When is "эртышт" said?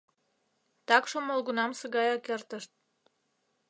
2.35-2.71